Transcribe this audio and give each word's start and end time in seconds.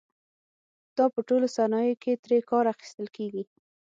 دا 0.97 1.05
په 1.13 1.19
ټولو 1.27 1.47
صنایعو 1.57 2.01
کې 2.03 2.21
ترې 2.23 2.37
کار 2.49 2.65
اخیستل 2.73 3.07
کېږي. 3.17 3.43